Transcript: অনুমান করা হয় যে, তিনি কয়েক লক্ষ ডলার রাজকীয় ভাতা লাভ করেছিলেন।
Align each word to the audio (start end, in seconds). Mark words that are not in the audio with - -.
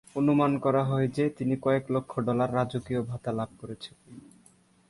অনুমান 0.15 0.51
করা 0.57 0.83
হয় 0.83 1.07
যে, 1.07 1.29
তিনি 1.29 1.55
কয়েক 1.61 1.83
লক্ষ 1.91 2.19
ডলার 2.19 2.53
রাজকীয় 2.53 3.01
ভাতা 3.01 3.31
লাভ 3.31 3.49
করেছিলেন। 3.59 4.19